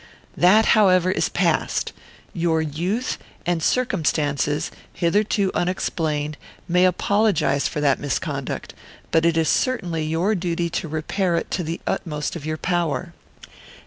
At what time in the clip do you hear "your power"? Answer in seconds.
12.47-13.13